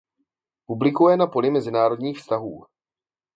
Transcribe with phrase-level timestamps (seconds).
[0.65, 2.65] Publikuje na poli mezinárodních vztahů.